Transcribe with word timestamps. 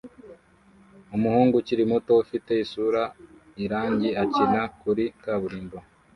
Umuhungu 1.15 1.53
ukiri 1.61 1.83
muto 1.91 2.11
ufite 2.23 2.51
isura 2.63 3.01
irangi 3.63 4.09
akina 4.23 4.61
kuri 4.79 5.05
kaburimbo 5.21 5.77